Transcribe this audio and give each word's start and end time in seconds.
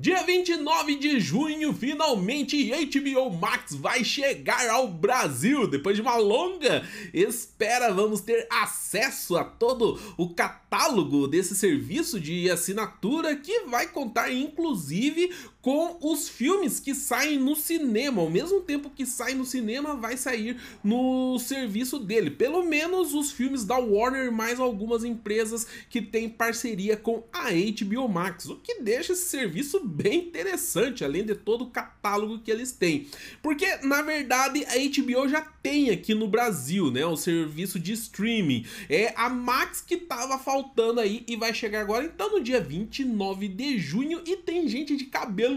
Dia 0.00 0.22
29 0.22 0.94
de 0.94 1.18
junho, 1.18 1.74
finalmente 1.74 2.70
HBO 2.70 3.32
Max 3.32 3.74
vai 3.74 4.04
chegar 4.04 4.68
ao 4.68 4.86
Brasil. 4.86 5.66
Depois 5.66 5.96
de 5.96 6.02
uma 6.02 6.14
longa 6.14 6.88
espera, 7.12 7.92
vamos 7.92 8.20
ter 8.20 8.46
acesso 8.48 9.36
a 9.36 9.42
todo 9.42 10.00
o 10.16 10.32
catálogo 10.32 11.26
desse 11.26 11.56
serviço 11.56 12.20
de 12.20 12.48
assinatura 12.48 13.34
que 13.34 13.62
vai 13.62 13.88
contar 13.88 14.32
inclusive 14.32 15.32
com 15.60 15.98
os 16.00 16.28
filmes 16.28 16.78
que 16.78 16.94
saem 16.94 17.38
no 17.38 17.56
cinema. 17.56 18.22
Ao 18.22 18.30
mesmo 18.30 18.60
tempo 18.60 18.90
que 18.90 19.04
sai 19.04 19.34
no 19.34 19.44
cinema, 19.44 19.96
vai 19.96 20.16
sair 20.16 20.56
no 20.82 21.38
serviço 21.38 21.98
dele. 21.98 22.30
Pelo 22.30 22.64
menos 22.64 23.12
os 23.12 23.32
filmes 23.32 23.64
da 23.64 23.76
Warner 23.76 24.30
mais 24.30 24.60
algumas 24.60 25.04
empresas 25.04 25.66
que 25.90 26.00
têm 26.00 26.28
parceria 26.28 26.96
com 26.96 27.24
a 27.32 27.48
HBO 27.50 28.08
Max, 28.08 28.46
o 28.46 28.56
que 28.56 28.80
deixa 28.80 29.12
esse 29.12 29.28
serviço 29.28 29.84
bem 29.84 30.20
interessante, 30.20 31.04
além 31.04 31.24
de 31.24 31.34
todo 31.34 31.64
o 31.64 31.70
catálogo 31.70 32.38
que 32.40 32.50
eles 32.50 32.72
têm. 32.72 33.06
Porque, 33.42 33.66
na 33.82 34.02
verdade, 34.02 34.64
a 34.66 34.74
HBO 34.74 35.28
já 35.28 35.40
tem 35.40 35.90
aqui 35.90 36.14
no 36.14 36.28
Brasil, 36.28 36.90
né, 36.90 37.04
o 37.04 37.16
serviço 37.16 37.78
de 37.78 37.92
streaming. 37.92 38.64
É 38.88 39.12
a 39.16 39.28
Max 39.28 39.80
que 39.80 39.96
tava 39.96 40.38
faltando 40.38 41.00
aí 41.00 41.24
e 41.26 41.36
vai 41.36 41.52
chegar 41.52 41.80
agora, 41.80 42.04
então, 42.04 42.30
no 42.30 42.40
dia 42.40 42.60
29 42.60 43.48
de 43.48 43.78
junho. 43.78 44.22
E 44.24 44.36
tem 44.36 44.68
gente 44.68 44.96
de 44.96 45.04
cabelo 45.06 45.47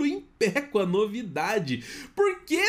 com 0.71 0.79
a 0.79 0.85
novidade. 0.85 1.83
Porque 2.15 2.61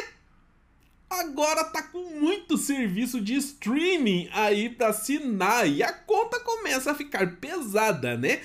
agora 1.09 1.65
tá 1.65 1.83
com 1.83 2.21
muito 2.21 2.57
serviço 2.57 3.21
de 3.21 3.35
streaming 3.37 4.29
aí 4.33 4.71
para 4.71 4.89
assinar 4.89 5.69
e 5.69 5.83
a 5.83 5.93
conta 5.93 6.41
começa 6.41 6.93
a 6.93 6.95
ficar 6.95 7.37
pesada, 7.37 8.17
né? 8.17 8.41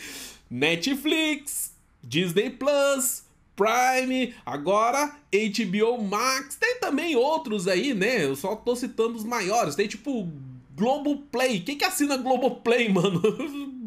Netflix, 0.50 1.74
Disney 2.04 2.50
Plus, 2.50 3.24
Prime, 3.56 4.36
agora 4.46 5.16
HBO 5.32 6.02
Max, 6.04 6.56
tem 6.56 6.80
também 6.80 7.16
outros 7.16 7.68
aí, 7.68 7.94
né? 7.94 8.24
Eu 8.24 8.36
só 8.36 8.56
tô 8.56 8.76
citando 8.76 9.16
os 9.16 9.24
maiores. 9.24 9.76
Tem 9.76 9.88
tipo 9.88 10.32
Globoplay. 10.78 11.62
Quem 11.62 11.76
que 11.76 11.84
assina 11.84 12.16
Globoplay, 12.18 12.88
mano? 12.94 13.20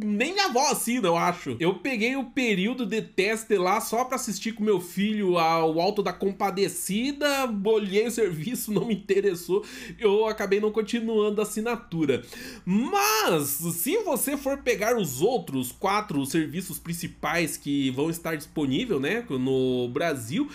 Nem 0.02 0.32
minha 0.32 0.46
avó 0.46 0.66
assina, 0.66 1.06
eu 1.06 1.16
acho. 1.16 1.56
Eu 1.60 1.74
peguei 1.74 2.16
o 2.16 2.24
período 2.24 2.84
de 2.84 3.00
teste 3.00 3.56
lá 3.56 3.80
só 3.80 4.04
pra 4.04 4.16
assistir 4.16 4.52
com 4.52 4.64
meu 4.64 4.80
filho 4.80 5.38
ao 5.38 5.80
Alto 5.80 6.02
da 6.02 6.12
Compadecida, 6.12 7.46
bolhei 7.46 8.08
o 8.08 8.10
serviço, 8.10 8.72
não 8.72 8.86
me 8.86 8.94
interessou, 8.94 9.64
eu 9.98 10.26
acabei 10.26 10.58
não 10.58 10.72
continuando 10.72 11.40
a 11.40 11.44
assinatura. 11.44 12.22
Mas, 12.64 13.48
se 13.48 13.98
você 13.98 14.36
for 14.36 14.58
pegar 14.58 14.96
os 14.96 15.20
outros 15.20 15.70
quatro 15.70 16.24
serviços 16.26 16.78
principais 16.78 17.56
que 17.56 17.90
vão 17.90 18.10
estar 18.10 18.34
disponíveis, 18.34 19.00
né, 19.00 19.24
no 19.28 19.88
Brasil, 19.88 20.48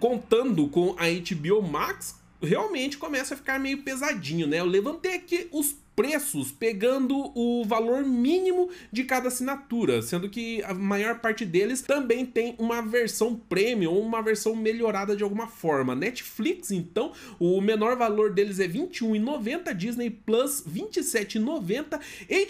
contando 0.00 0.68
com 0.68 0.94
a 0.96 1.04
HBO 1.08 1.60
Max, 1.62 2.23
realmente 2.42 2.98
começa 2.98 3.34
a 3.34 3.36
ficar 3.36 3.58
meio 3.58 3.82
pesadinho, 3.82 4.46
né? 4.46 4.60
Eu 4.60 4.66
levantei 4.66 5.14
aqui 5.14 5.48
os 5.52 5.76
preços 5.94 6.50
pegando 6.50 7.16
o 7.36 7.64
valor 7.64 8.04
mínimo 8.04 8.68
de 8.90 9.04
cada 9.04 9.28
assinatura, 9.28 10.02
sendo 10.02 10.28
que 10.28 10.62
a 10.64 10.74
maior 10.74 11.20
parte 11.20 11.44
deles 11.44 11.82
também 11.82 12.26
tem 12.26 12.56
uma 12.58 12.82
versão 12.82 13.36
premium 13.36 13.92
ou 13.92 14.02
uma 14.02 14.20
versão 14.20 14.56
melhorada 14.56 15.14
de 15.16 15.22
alguma 15.22 15.46
forma. 15.46 15.94
Netflix, 15.94 16.70
então, 16.70 17.12
o 17.38 17.60
menor 17.60 17.96
valor 17.96 18.32
deles 18.32 18.58
é 18.58 18.66
R$21,90, 18.66 19.72
Disney 19.74 20.10
Plus 20.10 20.64
R$27,90, 20.66 22.00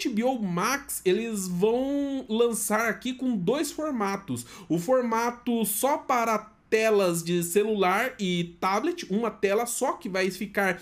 HBO 0.09 0.41
Max, 0.41 1.01
eles 1.05 1.47
vão 1.47 2.25
lançar 2.27 2.89
aqui 2.89 3.13
com 3.13 3.37
dois 3.37 3.71
formatos. 3.71 4.45
O 4.67 4.79
formato 4.79 5.63
só 5.65 5.97
para 5.97 6.54
telas 6.75 7.23
de 7.23 7.41
celular 7.41 8.13
e 8.19 8.57
tablet, 8.59 9.05
uma 9.09 9.31
tela 9.31 9.65
só 9.65 9.93
que 9.93 10.09
vai 10.09 10.29
ficar 10.29 10.81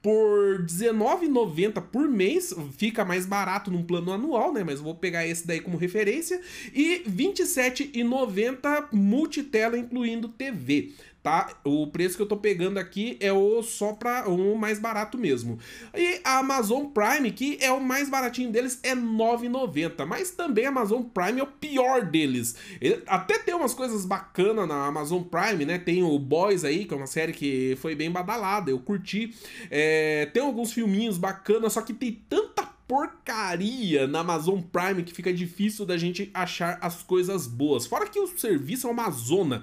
por 0.00 0.60
R$19,90 0.60 1.80
por 1.80 2.08
mês, 2.08 2.54
fica 2.76 3.04
mais 3.04 3.26
barato 3.26 3.68
num 3.68 3.82
plano 3.82 4.12
anual, 4.12 4.52
né? 4.52 4.62
Mas 4.62 4.78
vou 4.78 4.94
pegar 4.94 5.26
esse 5.26 5.44
daí 5.44 5.60
como 5.60 5.76
referência. 5.76 6.40
E 6.72 7.02
R$27,90 7.06 8.88
multitela, 8.92 9.76
incluindo 9.76 10.28
TV 10.28 10.92
tá? 11.22 11.54
O 11.64 11.86
preço 11.86 12.16
que 12.16 12.22
eu 12.22 12.26
tô 12.26 12.36
pegando 12.36 12.78
aqui 12.78 13.16
é 13.20 13.32
o 13.32 13.62
só 13.62 13.92
para 13.92 14.28
o 14.28 14.56
mais 14.58 14.78
barato 14.78 15.16
mesmo. 15.16 15.58
E 15.94 16.20
a 16.24 16.38
Amazon 16.38 16.86
Prime, 16.86 17.30
que 17.30 17.58
é 17.60 17.70
o 17.70 17.80
mais 17.80 18.08
baratinho 18.08 18.50
deles, 18.50 18.80
é 18.82 18.94
R$ 18.94 19.00
9,90, 19.00 20.04
mas 20.04 20.32
também 20.32 20.66
a 20.66 20.70
Amazon 20.70 21.02
Prime 21.02 21.40
é 21.40 21.42
o 21.42 21.46
pior 21.46 22.04
deles. 22.06 22.56
Ele, 22.80 23.02
até 23.06 23.38
tem 23.38 23.54
umas 23.54 23.74
coisas 23.74 24.04
bacanas 24.04 24.66
na 24.66 24.86
Amazon 24.86 25.22
Prime, 25.22 25.64
né? 25.64 25.78
Tem 25.78 26.02
o 26.02 26.18
Boys 26.18 26.64
aí, 26.64 26.84
que 26.84 26.94
é 26.94 26.96
uma 26.96 27.06
série 27.06 27.32
que 27.32 27.76
foi 27.80 27.94
bem 27.94 28.10
badalada, 28.10 28.70
eu 28.70 28.78
curti. 28.80 29.34
É, 29.70 30.26
tem 30.32 30.42
alguns 30.42 30.72
filminhos 30.72 31.18
bacanas, 31.18 31.72
só 31.72 31.82
que 31.82 31.92
tem 31.92 32.20
tanta 32.28 32.62
porcaria 32.92 34.06
na 34.06 34.20
Amazon 34.20 34.60
Prime 34.60 35.02
que 35.02 35.14
fica 35.14 35.32
difícil 35.32 35.86
da 35.86 35.96
gente 35.96 36.30
achar 36.34 36.78
as 36.82 37.02
coisas 37.02 37.46
boas. 37.46 37.86
Fora 37.86 38.06
que 38.06 38.20
o 38.20 38.26
serviço 38.38 38.86
é 38.86 38.90
uma 38.90 39.10
zona. 39.10 39.62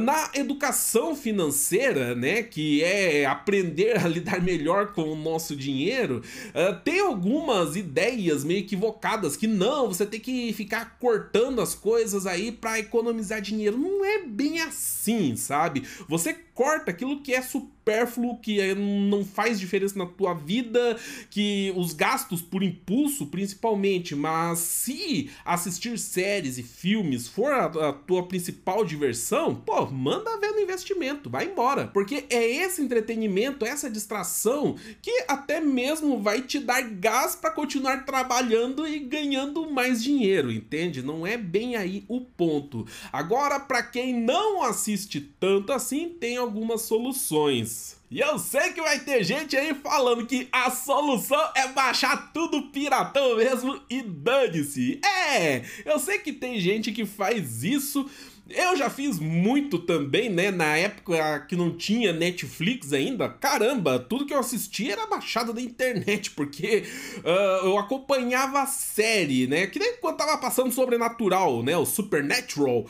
Na 0.00 0.30
educação 0.34 1.16
financeira, 1.16 2.14
né, 2.14 2.44
que 2.44 2.82
é 2.84 3.26
aprender 3.26 3.98
a 3.98 4.06
lidar 4.06 4.40
melhor 4.40 4.92
com 4.92 5.02
o 5.02 5.16
nosso 5.16 5.56
dinheiro, 5.56 6.22
uh, 6.50 6.78
tem 6.84 7.00
algumas 7.00 7.74
ideias 7.74 8.44
meio 8.44 8.60
equivocadas 8.60 9.36
que 9.36 9.48
não, 9.48 9.88
você 9.88 10.06
tem 10.06 10.20
que 10.20 10.52
ficar 10.52 10.98
cortando 11.00 11.60
as 11.60 11.74
coisas 11.74 12.26
aí 12.26 12.52
para 12.52 12.78
economizar 12.78 13.40
dinheiro. 13.40 13.76
Não 13.76 14.04
é 14.04 14.22
bem 14.22 14.60
assim, 14.60 15.34
sabe? 15.34 15.82
Você 16.08 16.34
corta 16.54 16.90
aquilo 16.90 17.22
que 17.22 17.34
é 17.34 17.42
supérfluo, 17.88 18.38
que 18.38 18.60
é, 18.60 18.74
não 18.74 19.24
faz 19.24 19.58
diferença 19.58 19.98
na 19.98 20.04
tua 20.04 20.34
vida, 20.34 20.96
que 21.30 21.72
os 21.74 21.94
gastos 21.94 22.42
por 22.42 22.62
impulso, 22.62 23.26
principalmente, 23.26 24.14
mas 24.14 24.58
se 24.58 25.30
assistir 25.44 25.98
séries 25.98 26.58
e 26.58 26.62
filmes 26.62 27.26
for 27.26 27.50
a, 27.50 27.64
a 27.88 27.92
tua 27.92 28.24
principal 28.24 28.84
diversão, 28.84 29.54
pô, 29.54 29.86
manda 29.86 30.38
ver 30.38 30.52
no 30.52 30.60
investimento, 30.60 31.30
vai 31.30 31.46
embora. 31.46 31.86
Porque 31.88 32.26
é 32.28 32.44
esse 32.44 32.82
entretenimento, 32.82 33.64
essa 33.64 33.90
distração 33.90 34.76
que 35.00 35.24
até 35.26 35.60
mesmo 35.60 36.20
vai 36.20 36.42
te 36.42 36.58
dar 36.58 36.82
gás 36.82 37.34
para 37.34 37.50
continuar 37.50 38.04
trabalhando 38.04 38.86
e 38.86 38.98
ganhando 38.98 39.70
mais 39.70 40.02
dinheiro, 40.02 40.52
entende? 40.52 41.02
Não 41.02 41.26
é 41.26 41.36
bem 41.36 41.76
aí 41.76 42.04
o 42.06 42.20
ponto. 42.20 42.86
Agora, 43.10 43.58
para 43.58 43.82
quem 43.82 44.14
não 44.14 44.62
assiste 44.62 45.20
tanto 45.40 45.72
assim, 45.72 46.10
tem 46.10 46.36
algumas 46.36 46.82
soluções. 46.82 47.77
E 48.10 48.20
eu 48.20 48.38
sei 48.38 48.72
que 48.72 48.80
vai 48.80 48.98
ter 49.00 49.22
gente 49.22 49.54
aí 49.54 49.74
falando 49.74 50.26
que 50.26 50.48
a 50.50 50.70
solução 50.70 51.40
é 51.54 51.68
baixar 51.68 52.32
tudo 52.32 52.70
piratão 52.70 53.36
mesmo 53.36 53.78
e 53.90 54.00
dane-se. 54.00 54.98
É, 55.04 55.62
eu 55.84 55.98
sei 55.98 56.18
que 56.18 56.32
tem 56.32 56.58
gente 56.58 56.90
que 56.90 57.04
faz 57.04 57.62
isso. 57.62 58.08
Eu 58.48 58.74
já 58.74 58.88
fiz 58.88 59.18
muito 59.18 59.78
também, 59.78 60.30
né? 60.30 60.50
Na 60.50 60.74
época 60.74 61.40
que 61.40 61.54
não 61.54 61.76
tinha 61.76 62.14
Netflix 62.14 62.94
ainda. 62.94 63.28
Caramba, 63.28 63.98
tudo 63.98 64.24
que 64.24 64.32
eu 64.32 64.38
assistia 64.38 64.94
era 64.94 65.06
baixado 65.06 65.52
da 65.52 65.60
internet, 65.60 66.30
porque 66.30 66.84
uh, 67.18 67.66
eu 67.66 67.76
acompanhava 67.76 68.62
a 68.62 68.66
série, 68.66 69.46
né? 69.46 69.66
Que 69.66 69.78
nem 69.78 69.98
quando 69.98 70.16
tava 70.16 70.38
passando 70.38 70.72
Sobrenatural, 70.72 71.62
né? 71.62 71.76
O 71.76 71.84
Supernatural. 71.84 72.86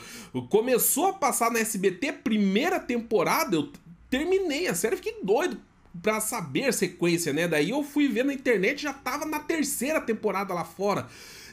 Começou 0.49 1.07
a 1.07 1.13
passar 1.13 1.51
na 1.51 1.59
SBT, 1.59 2.13
primeira 2.13 2.79
temporada, 2.79 3.57
eu 3.57 3.69
terminei 4.09 4.67
a 4.67 4.75
série, 4.75 4.95
fiquei 4.95 5.17
doido 5.23 5.59
pra 6.01 6.19
saber 6.19 6.65
a 6.65 6.71
sequência, 6.71 7.33
né? 7.33 7.47
Daí 7.47 7.71
eu 7.71 7.83
fui 7.83 8.07
ver 8.07 8.23
na 8.23 8.33
internet, 8.33 8.81
já 8.81 8.93
tava 8.93 9.25
na 9.25 9.39
terceira 9.39 9.99
temporada 9.99 10.53
lá 10.53 10.63
fora. 10.63 11.07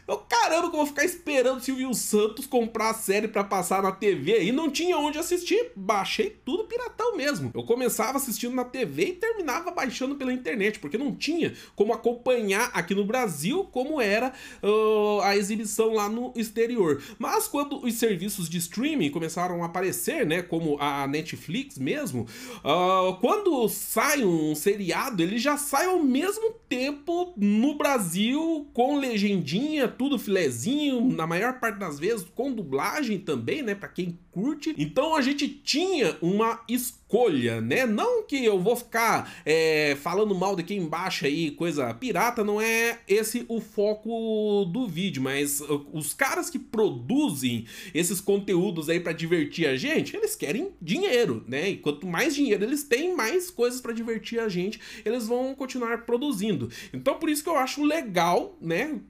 Eu, 0.09 0.19
caramba, 0.19 0.71
que 0.71 0.77
eu 0.77 0.79
vou 0.79 0.87
ficar 0.87 1.05
esperando 1.05 1.61
Silvio 1.61 1.93
Santos 1.93 2.47
comprar 2.47 2.91
a 2.91 2.95
série 2.95 3.27
para 3.27 3.43
passar 3.43 3.83
na 3.83 3.91
TV 3.91 4.45
e 4.45 4.53
não 4.53 4.71
tinha 4.71 4.97
onde 4.97 5.19
assistir. 5.19 5.73
Baixei 5.75 6.37
tudo 6.45 6.65
piratão 6.65 7.17
mesmo. 7.17 7.51
Eu 7.53 7.65
começava 7.65 8.17
assistindo 8.17 8.55
na 8.55 8.65
TV 8.65 9.07
e 9.07 9.13
terminava 9.15 9.73
baixando 9.73 10.15
pela 10.15 10.33
internet, 10.33 10.79
porque 10.79 10.97
não 10.97 11.13
tinha 11.13 11.55
como 11.75 11.93
acompanhar 11.93 12.71
aqui 12.73 12.95
no 12.95 13.05
Brasil 13.05 13.65
como 13.73 14.01
era 14.01 14.33
uh, 14.63 15.21
a 15.23 15.37
exibição 15.37 15.93
lá 15.93 16.09
no 16.09 16.33
exterior. 16.37 17.03
Mas 17.19 17.49
quando 17.49 17.85
os 17.85 17.95
serviços 17.95 18.49
de 18.49 18.59
streaming 18.59 19.11
começaram 19.11 19.65
a 19.65 19.67
aparecer, 19.67 20.25
né, 20.25 20.41
como 20.41 20.77
a 20.81 21.09
Netflix 21.09 21.79
mesmo, 21.79 22.29
uh, 22.59 23.15
quando 23.21 23.69
sai 23.69 24.25
um 24.25 24.55
seriado, 24.55 25.21
ele 25.21 25.39
já 25.39 25.57
sai 25.57 25.87
ao 25.87 25.99
mesmo 25.99 26.53
tempo 26.69 27.33
no 27.37 27.75
Brasil 27.75 28.69
com 28.73 28.99
legendinha 28.99 29.96
tudo 29.97 30.19
filezinho, 30.19 31.01
na 31.13 31.27
maior 31.27 31.59
parte 31.59 31.79
das 31.79 31.99
vezes 31.99 32.27
com 32.35 32.53
dublagem 32.53 33.19
também, 33.19 33.63
né, 33.63 33.75
para 33.75 33.89
quem 33.89 34.19
curte. 34.37 34.75
Então 34.77 35.17
a 35.17 35.23
gente 35.23 35.49
tinha 35.49 36.15
uma 36.21 36.61
escolha, 36.69 37.59
né? 37.61 37.87
Não 37.87 38.23
que 38.23 38.45
eu 38.45 38.61
vou 38.61 38.77
ficar 38.77 39.33
é, 39.47 39.97
falando 40.03 40.35
mal 40.35 40.55
de 40.55 40.63
quem 40.63 40.85
baixa 40.87 41.27
aí 41.27 41.51
coisa 41.53 41.95
pirata, 41.95 42.45
não 42.45 42.61
é 42.61 42.99
esse 43.09 43.47
o 43.49 43.63
foco 43.63 44.67
do 44.67 44.87
vídeo, 44.87 45.23
mas 45.23 45.61
uh, 45.63 45.87
os 45.91 46.13
caras 46.13 46.51
que 46.51 46.59
produzem 46.59 47.65
esses 47.95 48.21
conteúdos 48.21 48.91
aí 48.91 49.01
para 49.01 49.13
divertir 49.13 49.67
a 49.67 49.75
gente, 49.75 50.15
eles 50.15 50.37
querem 50.37 50.73
dinheiro, 50.83 51.43
né? 51.49 51.71
E 51.71 51.77
quanto 51.79 52.07
mais 52.07 52.35
dinheiro 52.35 52.63
eles 52.63 52.83
têm, 52.83 53.17
mais 53.17 53.51
coisas 53.51 53.81
para 53.81 53.95
divertir 53.95 54.39
a 54.39 54.51
gente, 54.51 54.79
eles 55.03 55.27
vão 55.27 55.55
continuar 55.55 56.05
produzindo. 56.05 56.69
Então 56.93 57.15
por 57.15 57.31
isso 57.31 57.43
que 57.43 57.49
eu 57.49 57.57
acho 57.57 57.83
legal, 57.83 58.55
né? 58.61 59.01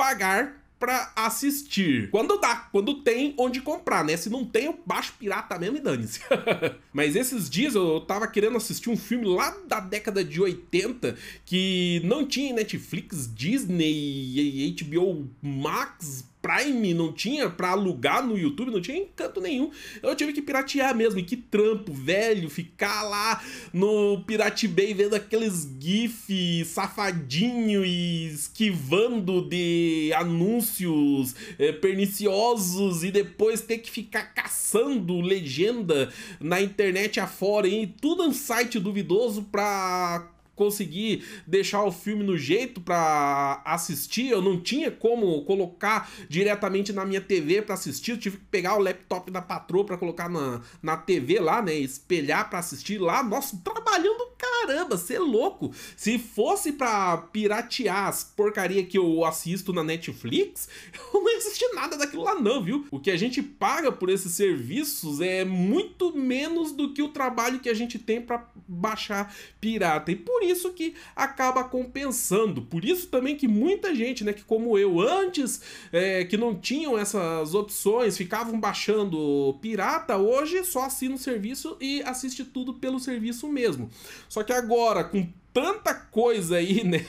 Pagar 0.00 0.56
para 0.78 1.12
assistir. 1.14 2.08
Quando 2.10 2.40
dá, 2.40 2.56
quando 2.72 3.02
tem 3.02 3.34
onde 3.36 3.60
comprar, 3.60 4.02
né? 4.02 4.16
Se 4.16 4.30
não 4.30 4.46
tem, 4.46 4.64
eu 4.64 4.80
baixo 4.86 5.12
pirata 5.18 5.58
mesmo 5.58 5.76
e 5.76 5.80
dane-se. 5.80 6.20
Mas 6.90 7.14
esses 7.14 7.50
dias 7.50 7.74
eu 7.74 8.00
tava 8.00 8.26
querendo 8.26 8.56
assistir 8.56 8.88
um 8.88 8.96
filme 8.96 9.26
lá 9.26 9.54
da 9.68 9.78
década 9.78 10.24
de 10.24 10.40
80 10.40 11.16
que 11.44 12.00
não 12.02 12.26
tinha 12.26 12.54
Netflix, 12.54 13.30
Disney, 13.32 14.74
HBO 14.80 15.28
Max, 15.42 16.24
Prime 16.42 16.94
não 16.94 17.12
tinha 17.12 17.50
para 17.50 17.70
alugar 17.70 18.26
no 18.26 18.36
YouTube, 18.36 18.70
não 18.70 18.80
tinha 18.80 18.98
encanto 18.98 19.40
nenhum. 19.40 19.70
Eu 20.02 20.14
tive 20.16 20.32
que 20.32 20.42
piratear 20.42 20.94
mesmo. 20.94 21.20
E 21.20 21.22
que 21.22 21.36
trampo, 21.36 21.92
velho, 21.92 22.48
ficar 22.48 23.02
lá 23.02 23.42
no 23.72 24.22
Pirate 24.26 24.66
Bay 24.66 24.94
vendo 24.94 25.14
aqueles 25.14 25.68
GIF 25.78 26.64
safadinho 26.64 27.84
e 27.84 28.26
esquivando 28.26 29.42
de 29.48 30.12
anúncios 30.16 31.34
é, 31.58 31.72
perniciosos 31.72 33.04
e 33.04 33.10
depois 33.10 33.60
ter 33.60 33.78
que 33.78 33.90
ficar 33.90 34.34
caçando 34.34 35.20
legenda 35.20 36.10
na 36.40 36.60
internet 36.60 37.20
afora 37.20 37.68
e 37.68 37.86
tudo 37.86 38.22
um 38.22 38.32
site 38.32 38.78
duvidoso 38.78 39.42
pra 39.50 40.39
conseguir 40.60 41.24
deixar 41.46 41.82
o 41.84 41.90
filme 41.90 42.22
no 42.22 42.36
jeito 42.36 42.82
para 42.82 43.62
assistir, 43.64 44.28
eu 44.28 44.42
não 44.42 44.60
tinha 44.60 44.90
como 44.90 45.42
colocar 45.46 46.12
diretamente 46.28 46.92
na 46.92 47.06
minha 47.06 47.20
TV 47.22 47.62
para 47.62 47.72
assistir, 47.72 48.10
eu 48.10 48.18
tive 48.18 48.36
que 48.36 48.44
pegar 48.44 48.76
o 48.76 48.82
laptop 48.82 49.30
da 49.30 49.40
patroa 49.40 49.86
para 49.86 49.96
colocar 49.96 50.28
na, 50.28 50.60
na 50.82 50.98
TV 50.98 51.40
lá, 51.40 51.62
né, 51.62 51.72
espelhar 51.72 52.50
para 52.50 52.58
assistir 52.58 52.98
lá, 52.98 53.22
nossa, 53.22 53.58
trabalhando 53.64 54.30
caramba, 54.40 54.96
você 54.96 55.14
é 55.14 55.18
louco. 55.18 55.72
Se 55.96 56.18
fosse 56.18 56.72
para 56.72 57.16
piratear 57.16 58.08
as 58.08 58.24
porcaria 58.24 58.84
que 58.84 58.96
eu 58.98 59.24
assisto 59.24 59.72
na 59.72 59.84
Netflix, 59.84 60.68
eu 61.12 61.22
não 61.22 61.30
existe 61.36 61.66
nada 61.74 61.96
daquilo 61.96 62.24
lá 62.24 62.34
não, 62.34 62.62
viu? 62.62 62.86
O 62.90 62.98
que 62.98 63.10
a 63.10 63.16
gente 63.16 63.42
paga 63.42 63.92
por 63.92 64.08
esses 64.08 64.32
serviços 64.32 65.20
é 65.20 65.44
muito 65.44 66.16
menos 66.16 66.72
do 66.72 66.92
que 66.92 67.02
o 67.02 67.08
trabalho 67.08 67.60
que 67.60 67.68
a 67.68 67.74
gente 67.74 67.98
tem 67.98 68.20
para 68.20 68.46
baixar 68.66 69.34
pirata. 69.60 70.10
E 70.10 70.16
por 70.16 70.42
isso 70.42 70.49
que 70.70 70.94
acaba 71.14 71.64
compensando. 71.64 72.62
Por 72.62 72.84
isso 72.84 73.08
também 73.08 73.36
que 73.36 73.46
muita 73.46 73.94
gente, 73.94 74.24
né, 74.24 74.32
que 74.32 74.42
como 74.42 74.76
eu 74.78 75.00
antes, 75.00 75.60
é, 75.92 76.24
que 76.24 76.36
não 76.36 76.54
tinham 76.54 76.98
essas 76.98 77.54
opções, 77.54 78.16
ficavam 78.16 78.58
baixando 78.58 79.58
pirata, 79.60 80.16
hoje 80.16 80.64
só 80.64 80.84
assina 80.84 81.14
o 81.14 81.18
serviço 81.18 81.76
e 81.80 82.02
assiste 82.02 82.44
tudo 82.44 82.74
pelo 82.74 82.98
serviço 82.98 83.48
mesmo. 83.48 83.90
Só 84.28 84.42
que 84.42 84.52
agora, 84.52 85.04
com 85.04 85.26
tanta 85.52 85.94
coisa 85.94 86.56
aí, 86.56 86.82
né, 86.84 87.04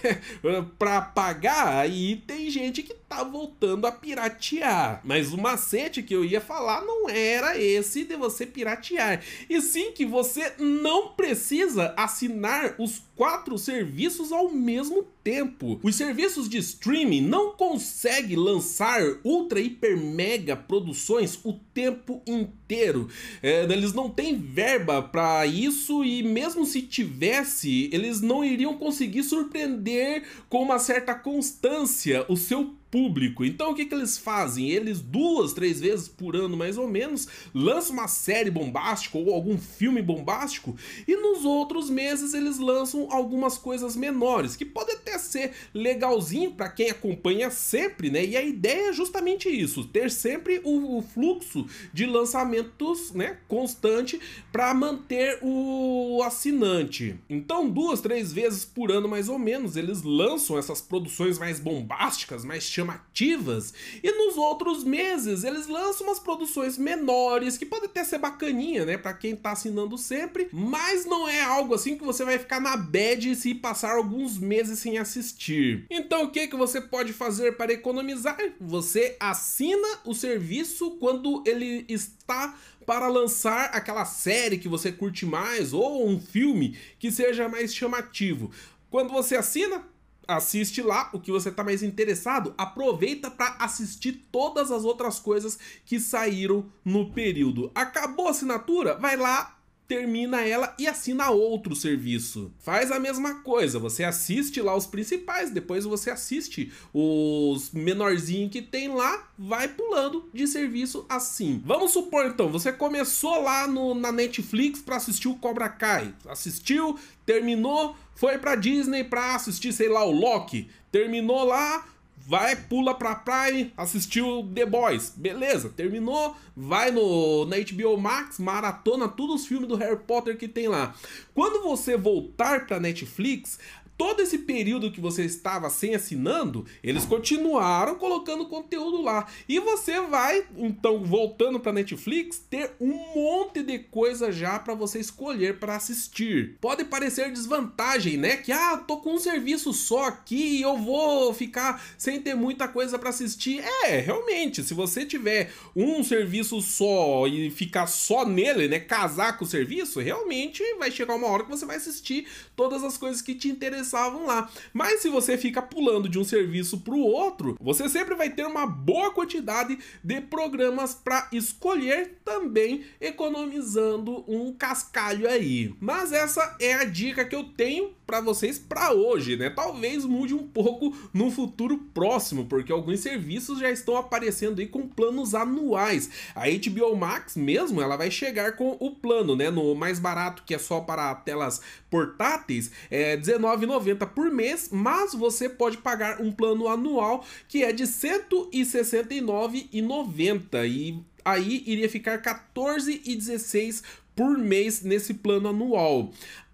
pra 0.77 1.01
pagar, 1.01 1.79
aí 1.79 2.17
tem 2.27 2.49
gente 2.49 2.83
que 2.83 3.00
tá 3.11 3.25
voltando 3.25 3.85
a 3.85 3.91
piratear. 3.91 5.01
Mas 5.03 5.33
o 5.33 5.37
macete 5.37 6.01
que 6.01 6.15
eu 6.15 6.23
ia 6.23 6.39
falar 6.39 6.81
não 6.81 7.09
era 7.09 7.59
esse 7.59 8.05
de 8.05 8.15
você 8.15 8.45
piratear, 8.45 9.21
e 9.49 9.61
sim 9.61 9.91
que 9.91 10.05
você 10.05 10.53
não 10.57 11.09
precisa 11.09 11.93
assinar 11.97 12.75
os 12.79 13.03
quatro 13.13 13.57
serviços 13.57 14.31
ao 14.31 14.49
mesmo 14.49 15.05
tempo. 15.23 15.79
Os 15.83 15.95
serviços 15.95 16.47
de 16.47 16.57
streaming 16.57 17.21
não 17.21 17.51
conseguem 17.51 18.37
lançar 18.37 19.01
ultra, 19.23 19.59
hiper, 19.59 19.97
mega 19.97 20.55
produções 20.55 21.37
o 21.43 21.53
tempo 21.53 22.21
inteiro. 22.25 23.09
É, 23.43 23.63
eles 23.65 23.93
não 23.93 24.09
têm 24.09 24.37
verba 24.37 25.01
para 25.01 25.45
isso 25.45 26.03
e 26.03 26.23
mesmo 26.23 26.65
se 26.65 26.81
tivesse, 26.81 27.89
eles 27.91 28.21
não 28.21 28.43
iriam 28.43 28.77
conseguir 28.77 29.23
surpreender 29.23 30.23
com 30.49 30.63
uma 30.63 30.79
certa 30.79 31.13
constância 31.13 32.25
o 32.27 32.37
seu 32.37 32.73
público. 32.91 33.45
Então 33.45 33.71
o 33.71 33.75
que, 33.75 33.85
que 33.85 33.95
eles 33.95 34.17
fazem? 34.17 34.69
Eles 34.69 34.99
duas, 34.99 35.53
três 35.53 35.79
vezes 35.79 36.07
por 36.07 36.35
ano 36.35 36.57
mais 36.57 36.77
ou 36.77 36.87
menos 36.87 37.27
lançam 37.53 37.93
uma 37.93 38.07
série 38.07 38.51
bombástica 38.51 39.17
ou 39.17 39.33
algum 39.33 39.57
filme 39.57 40.01
bombástico 40.01 40.75
e 41.07 41.15
nos 41.15 41.45
outros 41.45 41.89
meses 41.89 42.33
eles 42.33 42.59
lançam 42.59 43.07
algumas 43.09 43.57
coisas 43.57 43.95
menores 43.95 44.55
que 44.55 44.65
pode 44.65 44.91
até 44.91 45.17
ser 45.17 45.51
legalzinho 45.73 46.51
para 46.51 46.69
quem 46.69 46.89
acompanha 46.89 47.49
sempre, 47.49 48.09
né? 48.09 48.25
E 48.25 48.35
a 48.35 48.43
ideia 48.43 48.89
é 48.89 48.93
justamente 48.93 49.49
isso, 49.49 49.85
ter 49.85 50.11
sempre 50.11 50.61
o, 50.63 50.97
o 50.97 51.01
fluxo 51.01 51.65
de 51.93 52.05
lançamentos, 52.05 53.11
né, 53.13 53.37
constante 53.47 54.19
para 54.51 54.73
manter 54.73 55.39
o 55.41 56.21
assinante. 56.23 57.15
Então 57.29 57.69
duas, 57.69 58.01
três 58.01 58.33
vezes 58.33 58.65
por 58.65 58.91
ano 58.91 59.07
mais 59.07 59.29
ou 59.29 59.39
menos 59.39 59.77
eles 59.77 60.03
lançam 60.03 60.57
essas 60.57 60.81
produções 60.81 61.39
mais 61.39 61.59
bombásticas, 61.59 62.43
mais 62.43 62.69
chamativas, 62.81 63.73
e 64.03 64.11
nos 64.11 64.37
outros 64.37 64.83
meses 64.83 65.43
eles 65.43 65.67
lançam 65.67 66.07
umas 66.07 66.19
produções 66.19 66.77
menores, 66.77 67.57
que 67.57 67.65
pode 67.65 67.85
até 67.85 68.03
ser 68.03 68.17
bacaninha, 68.17 68.85
né, 68.85 68.97
para 68.97 69.13
quem 69.13 69.35
tá 69.35 69.51
assinando 69.51 69.97
sempre, 69.97 70.49
mas 70.51 71.05
não 71.05 71.27
é 71.27 71.41
algo 71.41 71.73
assim 71.73 71.97
que 71.97 72.03
você 72.03 72.25
vai 72.25 72.37
ficar 72.37 72.59
na 72.59 72.75
bad 72.75 73.35
se 73.35 73.53
passar 73.55 73.95
alguns 73.95 74.37
meses 74.37 74.79
sem 74.79 74.97
assistir. 74.97 75.85
Então 75.89 76.23
o 76.23 76.31
que 76.31 76.47
que 76.47 76.55
você 76.55 76.81
pode 76.81 77.13
fazer 77.13 77.55
para 77.55 77.73
economizar? 77.73 78.37
Você 78.59 79.15
assina 79.19 79.87
o 80.05 80.13
serviço 80.13 80.91
quando 80.91 81.43
ele 81.45 81.85
está 81.87 82.55
para 82.85 83.07
lançar 83.07 83.65
aquela 83.65 84.05
série 84.05 84.57
que 84.57 84.67
você 84.67 84.91
curte 84.91 85.25
mais 85.25 85.71
ou 85.71 86.09
um 86.09 86.19
filme 86.19 86.75
que 86.97 87.11
seja 87.11 87.47
mais 87.47 87.73
chamativo. 87.73 88.51
Quando 88.89 89.11
você 89.11 89.35
assina, 89.37 89.87
assiste 90.27 90.81
lá 90.81 91.09
o 91.13 91.19
que 91.19 91.31
você 91.31 91.49
está 91.49 91.63
mais 91.63 91.83
interessado, 91.83 92.53
aproveita 92.57 93.29
para 93.29 93.55
assistir 93.59 94.27
todas 94.31 94.71
as 94.71 94.83
outras 94.83 95.19
coisas 95.19 95.57
que 95.85 95.99
saíram 95.99 96.65
no 96.83 97.11
período. 97.11 97.71
Acabou 97.73 98.27
a 98.27 98.31
assinatura? 98.31 98.95
Vai 98.95 99.17
lá, 99.17 99.57
termina 99.91 100.41
ela 100.41 100.73
e 100.79 100.87
assina 100.87 101.31
outro 101.31 101.75
serviço. 101.75 102.49
Faz 102.59 102.93
a 102.93 102.97
mesma 102.97 103.41
coisa, 103.41 103.77
você 103.77 104.05
assiste 104.05 104.61
lá 104.61 104.73
os 104.73 104.87
principais, 104.87 105.51
depois 105.51 105.83
você 105.83 106.09
assiste 106.09 106.71
os 106.93 107.71
menorzinhos 107.71 108.51
que 108.51 108.61
tem 108.61 108.87
lá, 108.87 109.27
vai 109.37 109.67
pulando 109.67 110.29
de 110.33 110.47
serviço 110.47 111.05
assim. 111.09 111.61
Vamos 111.65 111.91
supor 111.91 112.25
então, 112.25 112.47
você 112.47 112.71
começou 112.71 113.41
lá 113.41 113.67
no, 113.67 113.93
na 113.93 114.13
Netflix 114.13 114.81
para 114.81 114.95
assistir 114.95 115.27
o 115.27 115.35
Cobra 115.35 115.67
Kai, 115.67 116.15
assistiu, 116.25 116.97
terminou, 117.25 117.93
foi 118.15 118.37
pra 118.37 118.55
Disney 118.55 119.03
pra 119.03 119.35
assistir, 119.35 119.73
sei 119.73 119.89
lá, 119.89 120.05
o 120.05 120.11
Loki, 120.11 120.69
terminou 120.89 121.43
lá, 121.43 121.85
vai, 122.27 122.55
pula 122.55 122.93
pra 122.93 123.15
Prime, 123.15 123.73
assistiu 123.75 124.49
The 124.53 124.65
Boys, 124.65 125.13
beleza, 125.15 125.69
terminou, 125.69 126.35
vai 126.55 126.91
no, 126.91 127.45
na 127.45 127.57
HBO 127.57 127.97
Max, 127.97 128.39
maratona 128.39 129.07
todos 129.07 129.41
os 129.41 129.47
filmes 129.47 129.67
do 129.67 129.75
Harry 129.75 129.97
Potter 129.97 130.37
que 130.37 130.47
tem 130.47 130.67
lá. 130.67 130.93
Quando 131.33 131.63
você 131.63 131.97
voltar 131.97 132.65
pra 132.67 132.79
Netflix, 132.79 133.59
todo 134.01 134.19
esse 134.19 134.39
período 134.39 134.91
que 134.91 134.99
você 134.99 135.23
estava 135.25 135.69
sem 135.69 135.93
assinando, 135.93 136.65
eles 136.83 137.05
continuaram 137.05 137.93
colocando 137.93 138.47
conteúdo 138.47 138.99
lá. 138.99 139.27
E 139.47 139.59
você 139.59 140.01
vai, 140.01 140.43
então, 140.57 141.03
voltando 141.05 141.59
para 141.59 141.71
Netflix, 141.71 142.39
ter 142.49 142.71
um 142.81 142.95
monte 143.13 143.61
de 143.61 143.77
coisa 143.77 144.31
já 144.31 144.57
para 144.57 144.73
você 144.73 144.97
escolher 144.97 145.59
para 145.59 145.75
assistir. 145.75 146.57
Pode 146.59 146.83
parecer 146.85 147.31
desvantagem, 147.31 148.17
né? 148.17 148.37
Que 148.37 148.51
ah, 148.51 148.75
tô 148.75 148.97
com 148.97 149.13
um 149.13 149.19
serviço 149.19 149.71
só 149.71 150.05
aqui 150.05 150.57
e 150.57 150.63
eu 150.63 150.75
vou 150.77 151.31
ficar 151.35 151.79
sem 151.95 152.19
ter 152.19 152.33
muita 152.33 152.67
coisa 152.67 152.97
para 152.97 153.11
assistir. 153.11 153.63
É, 153.85 153.99
realmente, 153.99 154.63
se 154.63 154.73
você 154.73 155.05
tiver 155.05 155.51
um 155.75 156.03
serviço 156.03 156.59
só 156.59 157.27
e 157.27 157.51
ficar 157.51 157.85
só 157.85 158.25
nele, 158.25 158.67
né, 158.67 158.79
casar 158.79 159.37
com 159.37 159.45
o 159.45 159.47
serviço, 159.47 159.99
realmente 159.99 160.63
vai 160.79 160.89
chegar 160.89 161.13
uma 161.13 161.27
hora 161.27 161.43
que 161.43 161.51
você 161.51 161.67
vai 161.67 161.75
assistir 161.75 162.25
todas 162.55 162.83
as 162.83 162.97
coisas 162.97 163.21
que 163.21 163.35
te 163.35 163.47
interessam 163.47 163.90
pensavam 163.91 164.25
lá. 164.25 164.49
Mas 164.73 165.01
se 165.01 165.09
você 165.09 165.37
fica 165.37 165.61
pulando 165.61 166.07
de 166.07 166.17
um 166.17 166.23
serviço 166.23 166.79
para 166.79 166.93
o 166.93 167.01
outro, 167.01 167.57
você 167.59 167.89
sempre 167.89 168.15
vai 168.15 168.29
ter 168.29 168.45
uma 168.45 168.65
boa 168.65 169.11
quantidade 169.11 169.77
de 170.01 170.21
programas 170.21 170.93
para 170.93 171.27
escolher 171.33 172.21
também, 172.23 172.85
economizando 173.01 174.23
um 174.27 174.53
cascalho 174.53 175.27
aí. 175.27 175.75
Mas 175.79 176.13
essa 176.13 176.55
é 176.59 176.73
a 176.73 176.85
dica 176.85 177.25
que 177.25 177.35
eu 177.35 177.43
tenho 177.43 177.91
para 178.11 178.19
vocês 178.19 178.59
para 178.59 178.91
hoje, 178.91 179.37
né? 179.37 179.49
Talvez 179.49 180.03
mude 180.03 180.33
um 180.33 180.45
pouco 180.45 180.93
no 181.13 181.31
futuro 181.31 181.77
próximo, 181.93 182.43
porque 182.43 182.69
alguns 182.69 182.99
serviços 182.99 183.57
já 183.57 183.71
estão 183.71 183.95
aparecendo 183.95 184.59
aí 184.59 184.67
com 184.67 184.85
planos 184.85 185.33
anuais. 185.33 186.09
A 186.35 186.41
HBO 186.49 186.93
Max 186.97 187.37
mesmo, 187.37 187.81
ela 187.81 187.95
vai 187.95 188.11
chegar 188.11 188.57
com 188.57 188.75
o 188.81 188.91
plano, 188.91 189.33
né? 189.33 189.49
No 189.49 189.73
mais 189.75 189.97
barato, 189.97 190.43
que 190.45 190.53
é 190.53 190.57
só 190.57 190.81
para 190.81 191.15
telas 191.15 191.61
portáteis, 191.89 192.69
é 192.89 193.15
R$19,90 193.15 194.05
por 194.07 194.29
mês, 194.29 194.67
mas 194.69 195.13
você 195.13 195.47
pode 195.47 195.77
pagar 195.77 196.19
um 196.19 196.33
plano 196.33 196.67
anual 196.67 197.23
que 197.47 197.63
é 197.63 197.71
de 197.71 197.83
R$169,90 197.83 200.67
e 200.67 201.01
aí 201.23 201.63
iria 201.65 201.87
ficar 201.87 202.17
R$14,16 202.17 203.81
por 204.13 204.37
mês 204.37 204.81
nesse 204.81 205.13
plano 205.13 205.47
anual. 205.47 206.11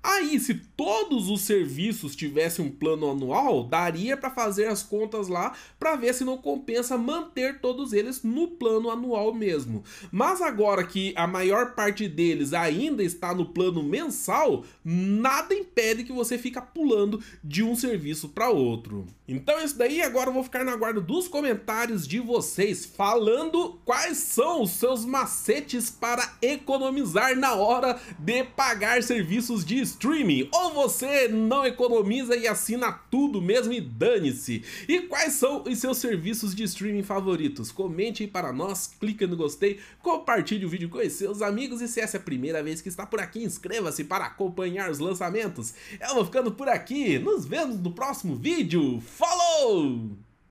Aí, 0.10 0.40
se 0.40 0.54
todos 0.54 1.30
os 1.30 1.42
serviços 1.42 2.16
tivessem 2.16 2.64
um 2.64 2.72
plano 2.72 3.12
anual, 3.12 3.66
daria 3.66 4.16
para 4.16 4.30
fazer 4.30 4.68
as 4.68 4.82
contas 4.82 5.28
lá 5.28 5.52
para 5.78 5.98
ver 5.98 6.14
se 6.14 6.24
não 6.24 6.38
compensa 6.38 6.98
manter 6.98 7.60
todos 7.60 7.92
eles 7.92 8.24
no 8.24 8.48
plano 8.48 8.90
anual 8.90 9.34
mesmo. 9.34 9.84
Mas 10.10 10.42
agora 10.42 10.86
que 10.86 11.14
a 11.18 11.28
maior 11.28 11.76
parte 11.76 12.08
deles 12.08 12.54
ainda 12.54 13.04
está 13.04 13.36
no 13.36 13.48
plano 13.48 13.84
mensal, 13.84 14.64
nada 14.82 15.54
impede 15.54 16.06
que 16.06 16.14
você 16.14 16.38
fique 16.38 16.58
pulando 16.74 17.22
de 17.44 17.62
um 17.62 17.76
serviço 17.76 18.30
para 18.30 18.50
outro. 18.50 19.06
Então 19.28 19.60
é 19.60 19.66
isso 19.66 19.78
daí, 19.78 20.02
agora 20.02 20.30
eu 20.30 20.34
vou 20.34 20.44
ficar 20.44 20.64
na 20.64 20.78
guarda 20.78 21.02
dos 21.02 21.28
comentários 21.28 22.08
de 22.08 22.22
vocês 22.22 22.86
falando 22.86 23.78
quais 23.84 24.20
são 24.20 24.62
os 24.62 24.72
seus 24.72 25.04
macetes 25.04 25.90
para 25.90 26.38
economizar 26.42 27.38
na 27.38 27.54
hora 27.56 28.00
de 28.18 28.46
pagar 28.46 29.04
serviços 29.04 29.66
de 29.66 29.82
streaming, 29.98 30.48
ou 30.52 30.74
você 30.74 31.28
não 31.28 31.66
economiza 31.66 32.36
e 32.36 32.48
assina 32.48 32.92
tudo 32.92 33.42
mesmo 33.42 33.74
e 33.74 33.82
dane-se. 33.82 34.64
E 34.88 35.02
quais 35.02 35.34
são 35.34 35.64
os 35.64 35.78
seus 35.80 35.98
serviços 35.98 36.54
de 36.54 36.64
streaming 36.64 37.04
favoritos? 37.04 37.72
Comente 37.72 38.24
aí 38.24 38.30
para 38.30 38.54
nós, 38.54 38.88
clique 39.00 39.26
no 39.26 39.36
gostei, 39.36 39.80
compartilhe 40.02 40.66
o 40.66 40.70
vídeo 40.70 40.90
com 40.90 41.08
seus 41.10 41.42
amigos 41.42 41.82
e 41.82 41.88
se 41.88 42.00
essa 42.00 42.18
é 42.18 42.20
a 42.20 42.24
primeira 42.24 42.62
vez 42.62 42.80
que 42.80 42.90
está 42.90 43.06
por 43.06 43.20
aqui, 43.20 43.44
inscreva-se 43.44 44.04
para 44.04 44.26
acompanhar 44.26 44.92
os 44.92 45.00
lançamentos. 45.00 45.74
Eu 46.00 46.16
vou 46.16 46.26
ficando 46.26 46.52
por 46.52 46.70
aqui, 46.70 47.18
nos 47.18 47.46
vemos 47.46 47.80
no 47.80 47.92
próximo 47.92 48.36
vídeo, 48.36 49.02
falou! 49.02 50.27